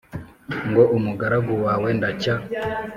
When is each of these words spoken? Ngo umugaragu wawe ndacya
Ngo 0.69 0.83
umugaragu 0.97 1.53
wawe 1.65 1.89
ndacya 1.97 2.35